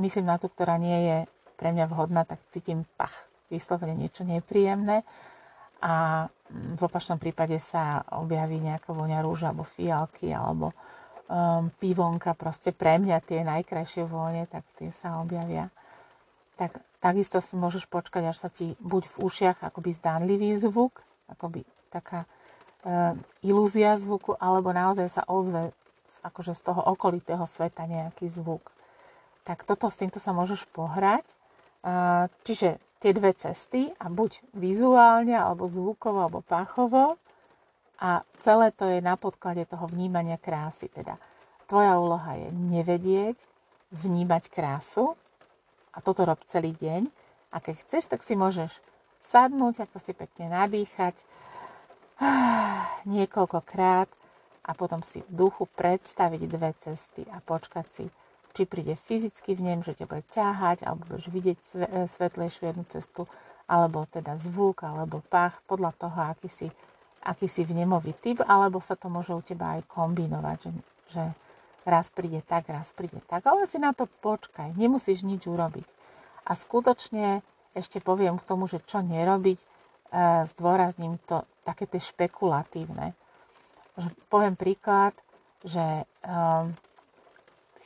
myslím 0.00 0.26
na 0.30 0.40
tú, 0.40 0.48
ktorá 0.48 0.80
nie 0.80 0.96
je 0.96 1.18
pre 1.60 1.76
mňa 1.76 1.92
vhodná, 1.92 2.24
tak 2.24 2.40
cítim 2.48 2.88
pach, 2.96 3.28
vyslovene 3.52 3.92
niečo 3.92 4.24
nepríjemné. 4.24 5.04
A 5.80 6.24
v 6.52 6.80
opačnom 6.80 7.20
prípade 7.20 7.56
sa 7.60 8.04
objaví 8.16 8.60
nejaká 8.60 8.92
voňa 8.92 9.20
rúža 9.20 9.52
alebo 9.52 9.64
fialky 9.64 10.32
alebo 10.32 10.72
um, 11.28 11.68
pivonka, 11.76 12.32
proste 12.36 12.72
pre 12.72 12.96
mňa 12.96 13.20
tie 13.24 13.44
najkrajšie 13.44 14.08
vône, 14.08 14.48
tak 14.48 14.64
tie 14.76 14.92
sa 14.96 15.20
objavia. 15.20 15.68
Tak 16.56 16.80
Takisto 17.00 17.40
si 17.40 17.56
môžeš 17.56 17.88
počkať, 17.88 18.28
až 18.28 18.36
sa 18.36 18.52
ti 18.52 18.76
buď 18.76 19.08
v 19.08 19.16
ušiach 19.24 19.64
akoby 19.64 19.90
zdánlivý 19.96 20.52
zvuk, 20.60 21.00
akoby 21.32 21.64
taká 21.88 22.28
e, 22.28 22.28
ilúzia 23.44 23.96
zvuku, 24.00 24.36
alebo 24.40 24.72
naozaj 24.72 25.08
sa 25.12 25.22
ozve 25.28 25.72
akože 26.24 26.56
z 26.56 26.62
toho 26.64 26.82
okolitého 26.82 27.44
sveta 27.46 27.86
nejaký 27.86 28.26
zvuk. 28.26 28.72
Tak 29.46 29.62
toto 29.62 29.86
s 29.86 30.00
týmto 30.00 30.18
sa 30.18 30.34
môžeš 30.34 30.66
pohrať. 30.74 31.22
E, 31.30 31.34
čiže 32.42 32.82
tie 32.98 33.14
dve 33.14 33.32
cesty 33.32 33.94
a 33.96 34.10
buď 34.10 34.42
vizuálne, 34.52 35.32
alebo 35.32 35.70
zvukovo, 35.70 36.26
alebo 36.26 36.40
pachovo 36.44 37.16
a 38.00 38.24
celé 38.40 38.72
to 38.72 38.88
je 38.88 39.00
na 39.00 39.16
podklade 39.16 39.64
toho 39.68 39.88
vnímania 39.88 40.36
krásy. 40.36 40.88
Teda 40.92 41.16
tvoja 41.68 41.96
úloha 41.96 42.36
je 42.36 42.48
nevedieť, 42.52 43.38
vnímať 43.92 44.52
krásu 44.52 45.16
a 45.92 46.00
toto 46.00 46.24
rob 46.24 46.40
celý 46.48 46.76
deň. 46.76 47.08
A 47.50 47.58
keď 47.58 47.82
chceš, 47.82 48.06
tak 48.06 48.22
si 48.22 48.38
môžeš 48.38 48.70
sadnúť 49.20 49.84
a 49.84 49.90
to 49.90 49.98
si 50.00 50.16
pekne 50.16 50.52
nadýchať 50.52 51.16
niekoľkokrát 53.08 54.08
a 54.64 54.70
potom 54.76 55.00
si 55.00 55.24
v 55.24 55.30
duchu 55.32 55.64
predstaviť 55.66 56.40
dve 56.46 56.70
cesty 56.78 57.24
a 57.32 57.40
počkať 57.40 57.86
si, 57.88 58.04
či 58.52 58.66
príde 58.66 58.98
fyzicky 58.98 59.56
v 59.56 59.60
nem, 59.62 59.80
že 59.80 59.94
ťa 59.94 60.06
bude 60.10 60.24
ťahať, 60.30 60.84
alebo 60.84 61.06
budeš 61.06 61.30
vidieť 61.30 61.58
e, 61.58 61.66
svetlejšiu 62.10 62.62
jednu 62.70 62.84
cestu, 62.90 63.24
alebo 63.70 64.04
teda 64.10 64.34
zvuk, 64.34 64.82
alebo 64.82 65.22
pach, 65.30 65.62
podľa 65.70 65.94
toho, 65.94 66.18
aký 66.34 66.50
si, 66.50 66.66
aký 67.22 67.46
si 67.46 67.62
vnemový 67.62 68.12
typ, 68.18 68.42
alebo 68.42 68.82
sa 68.82 68.98
to 68.98 69.06
môže 69.06 69.30
u 69.30 69.42
teba 69.42 69.78
aj 69.78 69.86
kombinovať, 69.86 70.58
že, 70.66 70.70
že 71.14 71.22
raz 71.86 72.10
príde 72.10 72.42
tak, 72.42 72.66
raz 72.68 72.90
príde 72.90 73.22
tak, 73.30 73.46
ale 73.46 73.70
si 73.70 73.78
na 73.78 73.94
to 73.94 74.10
počkaj, 74.20 74.74
nemusíš 74.74 75.22
nič 75.22 75.46
urobiť. 75.46 75.86
A 76.50 76.58
skutočne 76.58 77.46
ešte 77.78 78.02
poviem 78.02 78.34
k 78.34 78.46
tomu, 78.50 78.66
že 78.66 78.82
čo 78.82 78.98
nerobiť, 78.98 79.58
e, 79.62 79.66
zdôrazním 80.50 81.22
to 81.30 81.46
také 81.70 81.86
tie 81.86 82.02
špekulatívne. 82.02 83.14
Poviem 84.26 84.58
príklad, 84.58 85.14
že 85.62 86.08
um, 86.26 86.74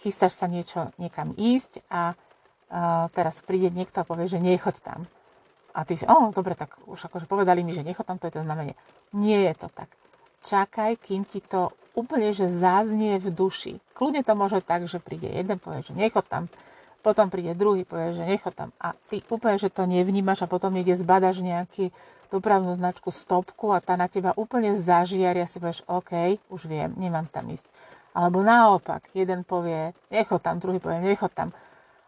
chystáš 0.01 0.41
sa 0.41 0.49
niečo 0.49 0.95
niekam 0.97 1.37
ísť 1.37 1.85
a 1.91 2.15
uh, 2.15 3.07
teraz 3.13 3.45
príde 3.45 3.69
niekto 3.69 4.01
a 4.01 4.09
povie, 4.09 4.31
že 4.31 4.41
nechoď 4.41 4.77
tam. 4.81 5.01
A 5.75 5.83
ty 5.83 5.99
si, 5.99 6.07
oh, 6.07 6.31
dobre, 6.31 6.55
tak 6.55 6.79
už 6.87 7.11
akože 7.11 7.27
povedali 7.27 7.67
mi, 7.67 7.75
že 7.75 7.83
nechoď 7.83 8.15
tam, 8.15 8.19
to 8.23 8.31
je 8.31 8.35
to 8.39 8.47
znamenie. 8.47 8.79
Nie 9.11 9.51
je 9.51 9.67
to 9.67 9.69
tak. 9.75 9.91
Čakaj, 10.47 11.03
kým 11.03 11.27
ti 11.27 11.43
to 11.43 11.75
úplne, 11.99 12.31
že 12.31 12.47
záznie 12.47 13.19
v 13.19 13.35
duši. 13.35 13.83
Kľudne 13.91 14.23
to 14.23 14.39
môže 14.39 14.63
tak, 14.63 14.87
že 14.87 15.03
príde 15.03 15.27
jeden, 15.27 15.59
povie, 15.59 15.83
že 15.83 15.95
nechoď 15.95 16.25
tam, 16.31 16.45
potom 17.05 17.29
príde 17.29 17.53
druhý, 17.53 17.85
povie, 17.85 18.17
že 18.17 18.25
nechoď 18.25 18.55
tam. 18.57 18.71
A 18.81 18.97
ty 19.13 19.21
úplne, 19.29 19.61
že 19.61 19.69
to 19.69 19.85
nevnímaš 19.85 20.49
a 20.49 20.51
potom 20.51 20.73
niekde 20.73 20.97
zbadaš 20.97 21.45
nejaký 21.45 21.93
dopravnú 22.33 22.73
značku 22.73 23.13
stopku 23.13 23.77
a 23.77 23.85
tá 23.85 24.01
na 24.01 24.09
teba 24.09 24.33
úplne 24.35 24.73
zažiari 24.73 25.45
a 25.45 25.47
si 25.47 25.61
povieš, 25.61 25.85
OK, 25.85 26.41
už 26.49 26.65
viem, 26.65 26.97
nemám 26.97 27.29
tam 27.29 27.47
ísť. 27.53 27.69
Alebo 28.17 28.41
naopak, 28.41 29.13
jeden 29.13 29.45
povie, 29.45 29.93
nechod 30.09 30.41
tam, 30.41 30.57
druhý 30.57 30.81
povie, 30.81 31.05
nechod 31.05 31.31
tam. 31.31 31.53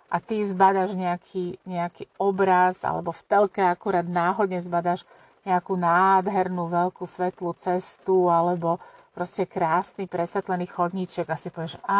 A 0.08 0.16
ty 0.22 0.40
zbadaš 0.40 0.96
nejaký, 0.96 1.60
nejaký 1.68 2.08
obraz, 2.16 2.80
alebo 2.86 3.12
v 3.12 3.22
telke 3.26 3.60
akurát 3.60 4.06
náhodne 4.06 4.62
zbadaš 4.62 5.04
nejakú 5.42 5.76
nádhernú 5.78 6.70
veľkú 6.70 7.04
svetlú 7.04 7.54
cestu, 7.58 8.30
alebo 8.30 8.78
proste 9.14 9.46
krásny 9.46 10.06
presvetlený 10.06 10.70
chodníček 10.70 11.26
a 11.26 11.36
si 11.38 11.50
povieš, 11.50 11.78
a 11.86 11.98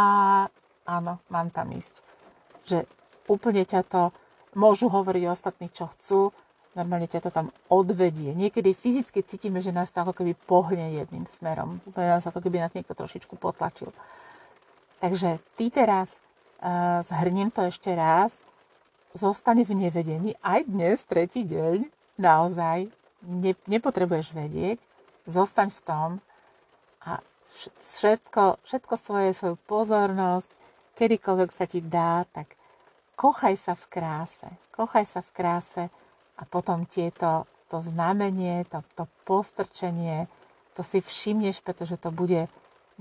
áno, 0.87 1.19
mám 1.31 1.51
tam 1.51 1.71
ísť. 1.75 2.03
Že 2.67 2.87
úplne 3.31 3.63
ťa 3.63 3.83
to, 3.87 4.03
môžu 4.59 4.91
hovoriť 4.91 5.25
ostatní, 5.31 5.71
čo 5.71 5.87
chcú, 5.95 6.35
normálne 6.77 7.09
ťa 7.09 7.25
to 7.25 7.31
tam 7.33 7.49
odvedie. 7.73 8.37
Niekedy 8.37 8.77
fyzicky 8.77 9.25
cítime, 9.25 9.65
že 9.65 9.73
nás 9.73 9.89
to 9.89 10.05
ako 10.05 10.13
keby 10.13 10.37
pohne 10.37 10.93
jedným 10.93 11.25
smerom. 11.25 11.81
Úplne 11.89 12.21
nás 12.21 12.27
ako 12.29 12.45
keby 12.45 12.61
nás 12.61 12.77
niekto 12.77 12.93
trošičku 12.93 13.41
potlačil. 13.41 13.91
Takže 15.01 15.41
ty 15.57 15.73
teraz, 15.73 16.21
uh, 16.61 17.01
zhrniem 17.05 17.49
to 17.49 17.65
ešte 17.65 17.93
raz, 17.97 18.45
zostane 19.17 19.65
v 19.65 19.89
nevedení 19.89 20.37
aj 20.45 20.69
dnes, 20.69 21.01
tretí 21.09 21.45
deň, 21.49 21.89
naozaj 22.21 22.93
ne, 23.25 23.53
nepotrebuješ 23.65 24.37
vedieť, 24.37 24.81
zostaň 25.25 25.73
v 25.73 25.81
tom 25.81 26.11
a 27.01 27.25
všetko, 27.81 28.61
všetko 28.69 28.95
svoje, 29.01 29.31
svoju 29.33 29.57
pozornosť, 29.65 30.53
kedykoľvek 30.97 31.51
sa 31.53 31.69
ti 31.69 31.85
dá, 31.85 32.25
tak 32.33 32.57
kochaj 33.15 33.55
sa 33.55 33.77
v 33.77 33.85
kráse. 33.93 34.49
Kochaj 34.73 35.05
sa 35.05 35.21
v 35.21 35.31
kráse, 35.37 35.85
a 36.37 36.43
potom 36.45 36.85
tieto, 36.85 37.49
to 37.73 37.81
znamenie, 37.81 38.69
to, 38.69 38.85
to 38.95 39.09
postrčenie, 39.25 40.29
to 40.77 40.85
si 40.85 41.01
všimneš, 41.01 41.65
pretože 41.65 41.97
to 41.97 42.13
bude, 42.13 42.49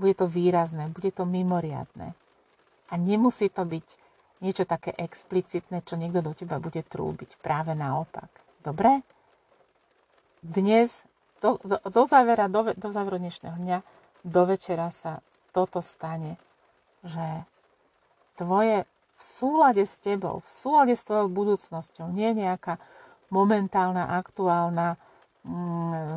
bude 0.00 0.14
to 0.16 0.24
výrazné, 0.24 0.88
bude 0.88 1.12
to 1.12 1.28
mimoriadné. 1.28 2.16
A 2.88 2.94
nemusí 2.96 3.52
to 3.52 3.68
byť 3.68 3.86
niečo 4.40 4.64
také 4.64 4.96
explicitné, 4.96 5.84
čo 5.84 6.00
niekto 6.00 6.24
do 6.24 6.32
teba 6.32 6.56
bude 6.56 6.80
trúbiť. 6.80 7.36
Práve 7.40 7.76
naopak. 7.76 8.28
Dobre? 8.64 9.04
Dnes, 10.40 11.04
do, 11.44 11.60
do, 11.60 11.76
do 11.84 12.02
závera, 12.08 12.48
do, 12.48 12.72
do 12.72 12.88
záveru 12.88 13.20
dnešného 13.20 13.56
dňa, 13.56 13.78
do 14.24 14.42
večera 14.48 14.88
sa 14.92 15.20
toto 15.52 15.84
stane, 15.84 16.40
že 17.04 17.44
tvoje 18.36 18.84
v 19.16 19.22
súlade 19.22 19.84
s 19.88 19.96
tebou, 19.96 20.44
v 20.44 20.50
súlade 20.52 20.92
s 20.92 21.02
tvojou 21.08 21.32
budúcnosťou, 21.32 22.12
nie 22.12 22.36
nejaká 22.36 22.76
momentálna, 23.32 24.12
aktuálna 24.20 25.00
mm, 25.42 26.16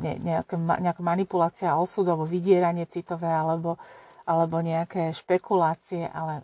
ne, 0.00 0.12
nejaká, 0.24 0.56
manipulácia 1.04 1.76
osudu 1.76 2.16
alebo 2.16 2.24
vydieranie 2.24 2.88
citové 2.88 3.28
alebo, 3.28 3.76
alebo 4.24 4.64
nejaké 4.64 5.12
špekulácie, 5.12 6.08
ale 6.08 6.42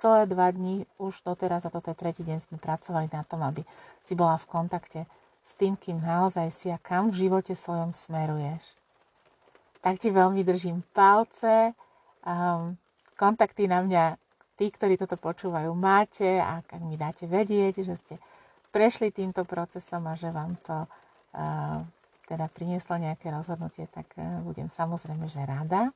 celé 0.00 0.24
dva 0.24 0.48
dní 0.48 0.88
už 0.96 1.20
doteraz 1.20 1.68
a 1.68 1.72
toto 1.74 1.92
je 1.92 2.00
tretí 2.00 2.24
deň 2.24 2.38
sme 2.40 2.56
pracovali 2.56 3.12
na 3.12 3.22
tom, 3.28 3.44
aby 3.44 3.60
si 4.00 4.16
bola 4.16 4.40
v 4.40 4.48
kontakte 4.48 5.00
s 5.44 5.52
tým, 5.60 5.76
kým 5.76 6.00
naozaj 6.00 6.48
si 6.48 6.72
a 6.72 6.80
kam 6.80 7.12
v 7.12 7.28
živote 7.28 7.52
svojom 7.52 7.92
smeruješ. 7.92 8.64
Tak 9.84 10.00
ti 10.00 10.08
veľmi 10.12 10.44
držím 10.44 10.84
palce. 10.92 11.72
Um, 12.24 12.76
kontakty 13.20 13.68
na 13.68 13.84
mňa, 13.84 14.16
tí, 14.56 14.72
ktorí 14.72 14.96
toto 14.96 15.20
počúvajú, 15.20 15.68
máte 15.76 16.40
a 16.40 16.64
ak 16.64 16.80
mi 16.80 16.96
dáte 16.96 17.28
vedieť, 17.28 17.84
že 17.84 17.94
ste 18.00 18.14
prešli 18.72 19.12
týmto 19.12 19.44
procesom 19.44 20.08
a 20.08 20.16
že 20.16 20.32
vám 20.32 20.56
to 20.64 20.88
uh, 20.88 21.84
teda 22.24 22.48
prinieslo 22.48 22.96
nejaké 22.96 23.28
rozhodnutie, 23.28 23.84
tak 23.92 24.08
uh, 24.16 24.40
budem 24.40 24.72
samozrejme, 24.72 25.28
že 25.28 25.44
rada. 25.44 25.92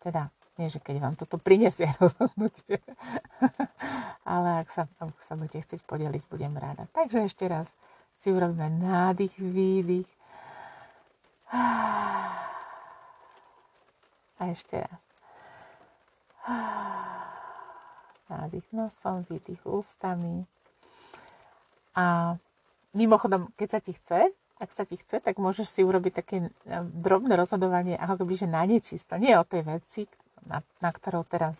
Teda 0.00 0.32
nie, 0.56 0.72
že 0.72 0.80
keď 0.80 0.96
vám 1.04 1.14
toto 1.20 1.36
prinesie 1.36 1.92
rozhodnutie, 2.02 2.80
ale 4.24 4.64
ak 4.64 4.68
sa, 4.72 4.88
ak 4.96 5.20
sa 5.20 5.36
budete 5.36 5.68
chcieť 5.68 5.84
podeliť, 5.84 6.24
budem 6.32 6.56
rada. 6.56 6.88
Takže 6.96 7.28
ešte 7.28 7.44
raz 7.44 7.76
si 8.18 8.32
urobíme 8.32 8.72
nádych, 8.72 9.36
výdych. 9.38 10.08
A 14.38 14.42
ešte 14.50 14.82
raz. 14.82 15.07
Nádych 18.32 18.68
nosom, 18.72 19.24
výdych 19.28 19.62
ústami. 19.66 20.44
A 21.96 22.36
mimochodom, 22.94 23.52
keď 23.58 23.68
sa 23.68 23.80
ti 23.80 23.92
chce, 23.92 24.32
ak 24.58 24.70
sa 24.74 24.82
ti 24.82 24.98
chce, 24.98 25.22
tak 25.22 25.38
môžeš 25.38 25.70
si 25.70 25.80
urobiť 25.86 26.12
také 26.18 26.36
e, 26.42 26.48
drobné 26.82 27.38
rozhodovanie, 27.38 27.94
ako 27.94 28.26
keby, 28.26 28.34
že 28.34 28.48
na 28.50 28.66
nečisto. 28.66 29.14
Nie 29.14 29.38
o 29.38 29.46
tej 29.46 29.62
veci, 29.62 30.10
na, 30.46 30.66
na 30.82 30.90
ktorou 30.90 31.22
teraz 31.22 31.54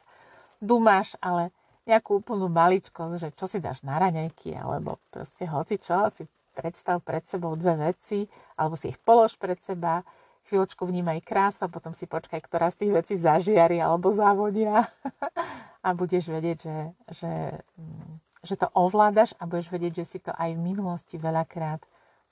dumáš, 0.58 1.14
ale 1.22 1.54
nejakú 1.86 2.20
úplnú 2.20 2.50
maličkosť, 2.50 3.14
že 3.16 3.28
čo 3.38 3.46
si 3.46 3.62
dáš 3.62 3.86
na 3.86 3.96
raňajky, 4.02 4.52
alebo 4.58 4.98
proste 5.14 5.46
hoci 5.46 5.78
čo, 5.78 6.10
si 6.10 6.26
predstav 6.58 6.98
pred 7.06 7.22
sebou 7.22 7.54
dve 7.54 7.94
veci, 7.94 8.26
alebo 8.58 8.74
si 8.74 8.90
ich 8.90 8.98
polož 8.98 9.38
pred 9.38 9.62
seba, 9.62 10.02
chvíľočku 10.48 10.82
vnímaj 10.88 11.22
krásu, 11.22 11.68
a 11.68 11.72
potom 11.72 11.92
si 11.92 12.08
počkaj, 12.08 12.40
ktorá 12.42 12.72
z 12.72 12.84
tých 12.84 12.92
vecí 12.92 13.14
zažiari 13.20 13.78
alebo 13.78 14.10
zavonia 14.10 14.88
a 15.86 15.88
budeš 15.92 16.32
vedieť, 16.32 16.58
že, 16.64 16.78
že 17.12 17.32
mm, 17.76 18.28
že 18.42 18.54
to 18.54 18.70
ovládaš 18.74 19.34
a 19.38 19.46
budeš 19.50 19.68
vedieť, 19.68 20.02
že 20.02 20.04
si 20.06 20.18
to 20.22 20.30
aj 20.30 20.54
v 20.54 20.62
minulosti 20.62 21.18
veľakrát 21.18 21.82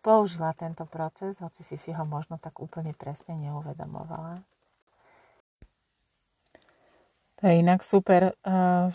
použila 0.02 0.54
tento 0.54 0.86
proces, 0.86 1.34
hoci 1.42 1.66
si 1.66 1.74
si 1.74 1.90
ho 1.90 2.04
možno 2.06 2.38
tak 2.38 2.62
úplne 2.62 2.94
presne 2.94 3.34
neuvedomovala. 3.34 4.38
To 7.36 7.52
je 7.52 7.60
inak 7.60 7.84
super. 7.84 8.32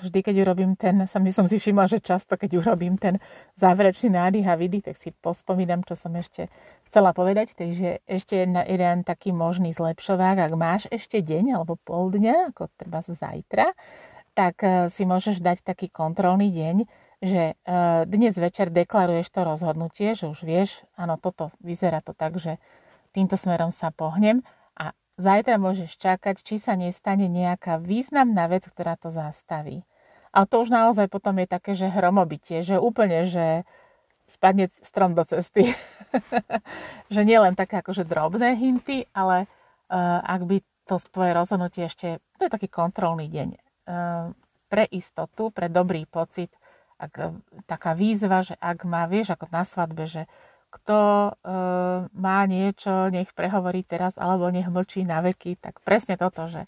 Vždy, 0.01 0.19
keď 0.25 0.35
urobím 0.41 0.73
ten, 0.73 1.05
sami 1.05 1.29
som 1.29 1.45
si 1.45 1.61
všimla, 1.61 1.85
že 1.85 2.01
často, 2.01 2.33
keď 2.41 2.57
urobím 2.57 2.97
ten 2.97 3.21
záverečný 3.53 4.17
nádych 4.17 4.49
a 4.49 4.57
vidí, 4.57 4.81
tak 4.81 4.97
si 4.97 5.13
pospomínam, 5.13 5.85
čo 5.85 5.93
som 5.93 6.09
ešte 6.17 6.49
chcela 6.89 7.13
povedať. 7.13 7.53
Takže 7.53 8.01
ešte 8.09 8.41
jeden 8.49 8.97
taký 9.05 9.29
možný 9.29 9.77
zlepšovák, 9.77 10.49
ak 10.49 10.53
máš 10.57 10.89
ešte 10.89 11.21
deň 11.21 11.61
alebo 11.61 11.77
pol 11.77 12.09
dňa, 12.09 12.49
ako 12.49 12.65
treba 12.81 13.05
zajtra, 13.05 13.77
tak 14.33 14.63
e, 14.63 14.89
si 14.89 15.03
môžeš 15.03 15.43
dať 15.43 15.61
taký 15.61 15.91
kontrolný 15.91 16.49
deň, 16.49 16.75
že 17.21 17.43
e, 17.51 17.73
dnes 18.07 18.33
večer 18.33 18.71
deklaruješ 18.71 19.27
to 19.29 19.43
rozhodnutie, 19.43 20.17
že 20.17 20.31
už 20.31 20.41
vieš, 20.41 20.81
áno, 20.97 21.19
toto 21.19 21.51
vyzerá 21.61 22.01
to 22.01 22.15
tak, 22.15 22.39
že 22.39 22.57
týmto 23.11 23.35
smerom 23.35 23.69
sa 23.75 23.91
pohnem 23.91 24.41
zajtra 25.21 25.61
môžeš 25.61 25.95
čakať, 25.95 26.41
či 26.41 26.57
sa 26.57 26.73
nestane 26.73 27.29
nejaká 27.29 27.77
významná 27.77 28.49
vec, 28.49 28.65
ktorá 28.65 28.97
to 28.97 29.13
zastaví. 29.13 29.85
A 30.33 30.49
to 30.49 30.63
už 30.63 30.73
naozaj 30.73 31.11
potom 31.11 31.37
je 31.43 31.47
také, 31.47 31.77
že 31.77 31.91
hromobitie, 31.91 32.65
že 32.65 32.79
úplne, 32.81 33.27
že 33.27 33.67
spadne 34.25 34.71
strom 34.81 35.13
do 35.13 35.27
cesty. 35.27 35.75
že 37.13 37.21
nie 37.27 37.37
len 37.37 37.55
také 37.55 37.83
akože 37.83 38.07
drobné 38.07 38.55
hinty, 38.55 39.07
ale 39.11 39.45
uh, 39.45 40.19
ak 40.23 40.41
by 40.47 40.57
to 40.87 40.95
tvoje 41.11 41.31
rozhodnutie 41.35 41.87
ešte, 41.87 42.19
to 42.39 42.47
je 42.47 42.51
taký 42.51 42.67
kontrolný 42.71 43.27
deň, 43.27 43.49
uh, 43.55 44.31
pre 44.71 44.87
istotu, 44.87 45.51
pre 45.51 45.67
dobrý 45.67 46.07
pocit, 46.07 46.51
ak, 46.95 47.13
e, 47.19 47.27
taká 47.67 47.91
výzva, 47.91 48.39
že 48.45 48.55
ak 48.55 48.87
má, 48.87 49.03
vieš, 49.03 49.35
ako 49.35 49.51
na 49.51 49.67
svadbe, 49.67 50.07
že 50.07 50.31
kto 50.71 50.99
e, 50.99 51.31
má 52.15 52.39
niečo, 52.47 53.11
nech 53.11 53.35
prehovorí 53.35 53.83
teraz, 53.83 54.15
alebo 54.15 54.47
nech 54.47 54.71
mlčí 54.71 55.03
na 55.03 55.19
veky, 55.19 55.59
tak 55.59 55.83
presne 55.83 56.15
toto, 56.15 56.47
že 56.47 56.63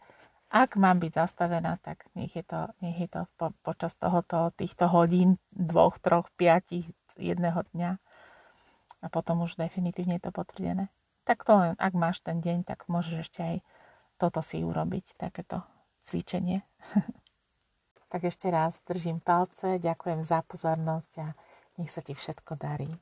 Ak 0.53 0.77
mám 0.77 1.01
byť 1.01 1.17
zastavená, 1.17 1.81
tak 1.81 2.05
nech 2.13 2.29
je 2.37 2.45
to, 2.45 2.69
nech 2.77 2.93
je 3.01 3.09
to 3.09 3.25
po, 3.41 3.49
počas 3.65 3.97
tohoto, 3.97 4.53
týchto 4.53 4.85
hodín, 4.85 5.41
dvoch, 5.49 5.97
troch, 5.97 6.29
piatich, 6.37 6.85
jedného 7.17 7.65
dňa. 7.73 7.97
A 9.01 9.05
potom 9.09 9.41
už 9.41 9.57
definitívne 9.57 10.21
je 10.21 10.29
to 10.29 10.31
potvrdené. 10.31 10.93
Tak 11.25 11.41
to, 11.41 11.73
ak 11.73 11.93
máš 11.97 12.21
ten 12.21 12.37
deň, 12.37 12.69
tak 12.69 12.85
môžeš 12.85 13.25
ešte 13.25 13.41
aj 13.41 13.55
toto 14.21 14.45
si 14.45 14.61
urobiť, 14.61 15.17
takéto 15.17 15.65
cvičenie. 16.05 16.61
tak 18.13 18.21
ešte 18.21 18.53
raz 18.53 18.77
držím 18.85 19.25
palce, 19.25 19.81
ďakujem 19.81 20.21
za 20.21 20.45
pozornosť 20.45 21.13
a 21.17 21.27
nech 21.81 21.89
sa 21.89 22.05
ti 22.05 22.13
všetko 22.13 22.61
darí. 22.61 22.93